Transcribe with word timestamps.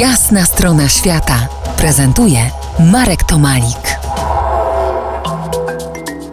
Jasna 0.00 0.44
strona 0.44 0.88
świata 0.88 1.48
prezentuje 1.78 2.50
Marek 2.92 3.22
Tomalik. 3.24 3.98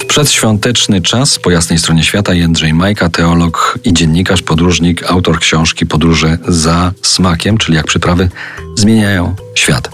Przedświąteczny 0.08 1.02
czas 1.02 1.40
po 1.40 1.52
jasnej 1.52 1.80
stronie 1.80 2.04
świata 2.04 2.34
Jędrzej 2.34 2.74
Majka, 2.74 3.10
teolog 3.10 3.80
i 3.84 3.94
dziennikarz, 3.94 4.42
podróżnik, 4.42 5.12
autor 5.12 5.40
książki 5.40 5.86
Podróże 5.86 6.38
za 6.48 6.92
smakiem, 7.02 7.58
czyli 7.58 7.76
jak 7.78 7.86
przyprawy 7.86 8.30
zmieniają 8.76 9.36
świat. 9.56 9.90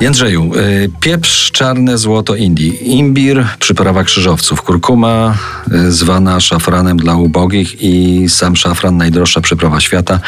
Jędrzeju, 0.00 0.52
y, 0.56 0.90
pieprz, 1.00 1.50
czarne 1.50 1.98
złoto 1.98 2.34
Indii, 2.34 2.98
imbir, 2.98 3.46
przyprawa 3.58 4.04
krzyżowców, 4.04 4.62
kurkuma 4.62 5.34
y, 5.72 5.92
zwana 5.92 6.40
szafranem 6.40 6.96
dla 6.96 7.14
ubogich 7.14 7.82
i 7.82 8.26
sam 8.28 8.56
szafran 8.56 8.96
najdroższa 8.96 9.40
przyprawa 9.40 9.80
świata, 9.80 10.20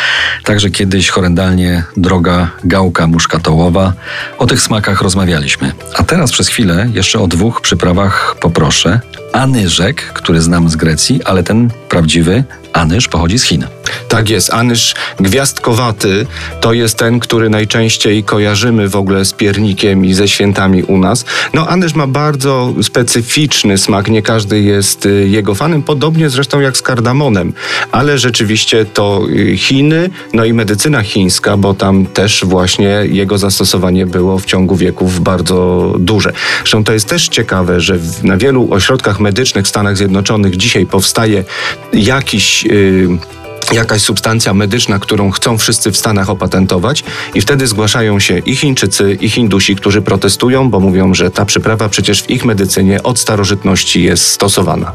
także 0.45 0.71
kiedyś 0.71 1.09
horrendalnie 1.09 1.85
droga 1.97 2.51
gałka 2.65 3.07
muszkatołowa. 3.07 3.93
O 4.39 4.47
tych 4.47 4.61
smakach 4.61 5.03
rozmawialiśmy. 5.03 5.73
A 5.95 6.03
teraz 6.03 6.33
przez 6.33 6.49
chwilę 6.49 6.89
jeszcze 6.95 7.21
o 7.21 7.27
dwóch 7.27 7.61
przyprawach 7.61 8.37
poproszę. 8.41 9.01
Anyżek, 9.33 10.13
który 10.13 10.41
znam 10.41 10.69
z 10.69 10.77
Grecji, 10.77 11.25
ale 11.25 11.43
ten 11.43 11.71
prawdziwy 11.89 12.45
anyż 12.73 13.09
pochodzi 13.09 13.39
z 13.39 13.43
Chin. 13.43 13.78
Tak 14.09 14.31
jest. 14.31 14.53
Anyż 14.53 14.95
gwiazdkowaty 15.21 16.27
to 16.61 16.73
jest 16.73 16.99
ten, 16.99 17.21
który 17.21 17.51
najczęściej 17.51 18.25
kojarzymy 18.25 18.89
w 18.89 18.97
ogóle 18.97 19.25
z 19.25 19.33
piernikiem 19.33 20.05
i 20.05 20.15
ze 20.15 20.29
świętami 20.29 20.83
u 20.83 20.99
nas. 20.99 21.25
No 21.55 21.69
anyż 21.69 21.95
ma 21.95 22.07
bardzo 22.07 22.75
specyficzny 22.83 23.79
smak. 23.79 24.09
Nie 24.09 24.23
każdy 24.23 24.61
jest 24.61 25.07
y, 25.07 25.29
jego 25.29 25.55
fanem, 25.55 25.83
podobnie 25.83 26.31
zresztą 26.31 26.61
jak 26.61 26.77
z 26.77 26.83
kardamonem. 26.83 27.53
Ale 27.93 28.19
rzeczywiście 28.19 28.85
to 28.85 29.23
y, 29.29 29.57
Chiny, 29.57 30.11
no 30.33 30.45
i 30.45 30.53
medycyna 30.53 31.03
chińska, 31.03 31.57
bo 31.57 31.75
tam 31.75 32.07
też 32.07 32.45
właśnie 32.45 32.89
jego 33.09 33.39
zastosowanie 33.39 34.07
było 34.07 34.39
w 34.39 34.45
ciągu 34.45 34.77
wieków 34.77 35.21
bardzo 35.21 35.95
duże. 35.99 36.33
Zresztą 36.59 36.85
to 36.85 36.93
jest 36.93 37.09
też 37.09 37.29
ciekawe, 37.29 37.81
że 37.81 37.99
na 38.23 38.37
wielu 38.37 38.69
ośrodkach 38.71 39.21
medycznych 39.21 39.65
w 39.65 39.69
Stanach 39.69 39.97
Zjednoczonych 39.97 40.57
dzisiaj 40.57 40.87
powstaje 40.87 41.45
jakiś 41.93 42.65
yy, 42.65 43.09
jakaś 43.73 44.03
substancja 44.03 44.55
medyczna, 44.55 44.99
którą 44.99 45.31
chcą 45.31 45.59
wszyscy 45.59 45.93
w 45.93 45.97
Stanach 45.97 46.31
opatentować 46.31 47.05
i 47.35 47.41
wtedy 47.41 47.67
zgłaszają 47.67 48.21
się 48.21 48.39
i 48.39 48.57
Chińczycy, 48.57 49.19
i 49.21 49.31
Hindusi, 49.31 49.77
którzy 49.77 50.03
protestują, 50.03 50.71
bo 50.71 50.81
mówią, 50.81 51.15
że 51.15 51.31
ta 51.31 51.45
przyprawa 51.45 51.89
przecież 51.89 52.23
w 52.23 52.31
ich 52.31 52.45
medycynie 52.45 53.03
od 53.03 53.19
starożytności 53.19 54.03
jest 54.03 54.27
stosowana. 54.27 54.93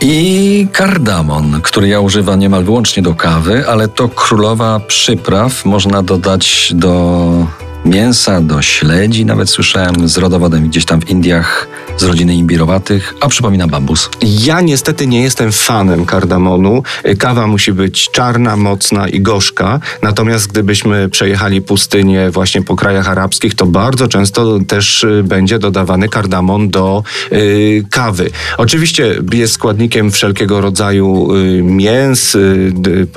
I 0.00 0.66
kardamon, 0.72 1.60
który 1.62 1.88
ja 1.88 2.00
używam 2.00 2.40
niemal 2.40 2.64
wyłącznie 2.64 3.02
do 3.02 3.14
kawy, 3.14 3.68
ale 3.68 3.88
to 3.88 4.08
królowa 4.08 4.80
przypraw. 4.80 5.64
Można 5.64 6.02
dodać 6.02 6.72
do 6.74 7.46
mięsa, 7.88 8.40
do 8.40 8.62
śledzi, 8.62 9.24
nawet 9.24 9.50
słyszałem 9.50 10.08
z 10.08 10.18
rodowodem 10.18 10.68
gdzieś 10.68 10.84
tam 10.84 11.00
w 11.00 11.10
Indiach 11.10 11.68
z 11.96 12.02
rodziny 12.02 12.34
imbirowatych, 12.34 13.14
a 13.20 13.28
przypomina 13.28 13.66
bambus. 13.66 14.10
Ja 14.22 14.60
niestety 14.60 15.06
nie 15.06 15.22
jestem 15.22 15.52
fanem 15.52 16.06
kardamonu. 16.06 16.82
Kawa 17.18 17.46
musi 17.46 17.72
być 17.72 18.10
czarna, 18.10 18.56
mocna 18.56 19.08
i 19.08 19.20
gorzka. 19.20 19.80
Natomiast 20.02 20.46
gdybyśmy 20.46 21.08
przejechali 21.08 21.62
pustynię 21.62 22.30
właśnie 22.30 22.62
po 22.62 22.76
krajach 22.76 23.08
arabskich, 23.08 23.54
to 23.54 23.66
bardzo 23.66 24.08
często 24.08 24.58
też 24.68 25.04
y, 25.04 25.22
będzie 25.24 25.58
dodawany 25.58 26.08
kardamon 26.08 26.70
do 26.70 27.02
y, 27.32 27.84
kawy. 27.90 28.30
Oczywiście 28.58 29.14
jest 29.32 29.52
składnikiem 29.52 30.10
wszelkiego 30.10 30.60
rodzaju 30.60 31.34
y, 31.36 31.62
mięs, 31.62 32.36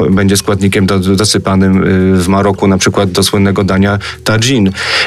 będzie 0.10 0.38
składnikiem 0.38 0.86
do, 0.86 1.00
dosypanym 1.00 1.84
w 2.16 2.28
Maroku 2.28 2.68
na 2.68 2.78
przykład 2.78 3.12
do 3.12 3.24
słynnego 3.24 3.64
dania 3.64 4.00
tajin. 4.24 4.61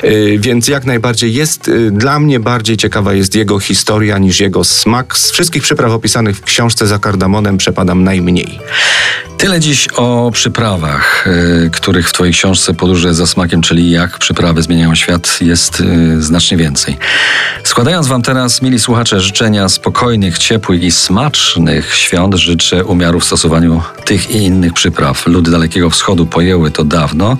Y, 0.05 0.39
więc 0.41 0.69
jak 0.69 0.85
najbardziej 0.85 1.35
jest, 1.35 1.71
dla 1.91 2.21
mnie 2.21 2.41
bardziej 2.41 2.77
ciekawa 2.77 3.15
jest 3.15 3.35
jego 3.35 3.61
historia 3.61 4.19
niż 4.19 4.41
jego 4.41 4.65
smak. 4.65 5.17
Z 5.17 5.31
wszystkich 5.31 5.63
przypraw 5.63 5.93
opisanych 5.93 6.37
w 6.37 6.43
książce 6.43 6.87
za 6.87 6.99
kardamonem 6.99 7.57
przepadam 7.57 8.05
najmniej. 8.05 8.59
Tyle 9.45 9.61
dziś 9.61 9.89
o 9.97 10.31
przyprawach, 10.33 11.27
y, 11.27 11.71
których 11.71 12.09
w 12.09 12.13
Twojej 12.13 12.35
książce 12.35 12.75
Podróże 12.75 13.15
za 13.15 13.27
smakiem, 13.27 13.61
czyli 13.63 13.91
jak 13.91 14.19
przyprawy 14.19 14.63
zmieniają 14.63 14.95
świat, 14.95 15.39
jest 15.41 15.81
y, 15.81 16.23
znacznie 16.23 16.57
więcej. 16.57 16.97
Składając 17.65 18.07
Wam 18.07 18.23
teraz, 18.23 18.63
mili 18.63 18.79
słuchacze, 18.79 19.21
życzenia 19.21 19.69
spokojnych, 19.69 20.39
ciepłych 20.39 20.83
i 20.83 20.93
smacznych 20.93 21.95
świąt, 21.95 22.35
życzę 22.35 22.85
umiaru 22.85 23.21
w 23.21 23.25
stosowaniu 23.25 23.83
tych 24.05 24.31
i 24.31 24.37
innych 24.37 24.73
przypraw. 24.73 25.27
Ludy 25.27 25.51
Dalekiego 25.51 25.91
Wschodu 25.91 26.27
pojęły 26.27 26.71
to 26.71 26.85
dawno, 26.85 27.37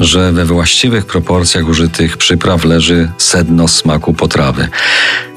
że 0.00 0.32
we 0.32 0.44
właściwych 0.44 1.06
proporcjach 1.06 1.68
użytych 1.68 2.16
przypraw 2.16 2.64
leży 2.64 3.10
sedno 3.18 3.68
smaku 3.68 4.14
potrawy. 4.14 4.68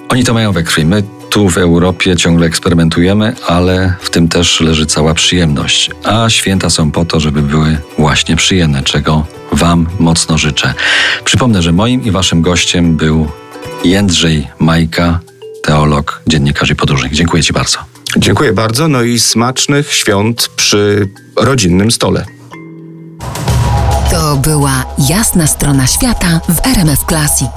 Oni 0.10 0.24
to 0.24 0.34
mają 0.34 0.52
we 0.52 0.64
krwi. 0.64 0.86
My 0.86 1.04
tu 1.38 1.50
w 1.50 1.58
Europie 1.58 2.16
ciągle 2.16 2.48
eksperymentujemy, 2.48 3.36
ale 3.48 3.94
w 4.02 4.10
tym 4.10 4.28
też 4.28 4.60
leży 4.60 4.86
cała 4.86 5.14
przyjemność. 5.14 5.92
A 6.04 6.30
święta 6.30 6.70
są 6.70 6.92
po 6.92 7.06
to, 7.06 7.20
żeby 7.20 7.42
były 7.42 7.78
właśnie 7.98 8.36
przyjemne, 8.36 8.84
czego 8.84 9.26
Wam 9.52 9.88
mocno 10.00 10.38
życzę. 10.38 10.74
Przypomnę, 11.24 11.62
że 11.62 11.72
moim 11.72 12.04
i 12.04 12.12
Waszym 12.12 12.42
gościem 12.42 12.96
był 12.96 13.28
Jędrzej 13.84 14.48
Majka, 14.60 15.20
teolog, 15.64 16.22
dziennikarz 16.28 16.70
i 16.70 16.76
podróżnik. 16.76 17.14
Dziękuję 17.14 17.44
Ci 17.44 17.54
bardzo. 17.54 17.78
Dziękuję 18.18 18.54
bardzo, 18.54 18.88
no 18.88 19.02
i 19.02 19.20
smacznych 19.20 19.94
świąt 19.94 20.50
przy 20.56 21.10
rodzinnym 21.36 21.92
stole. 21.92 22.26
To 24.12 24.36
była 24.36 24.86
jasna 25.10 25.48
strona 25.48 25.88
świata 25.88 26.42
w 26.50 26.68
RMF 26.68 27.00
Classic. 27.08 27.52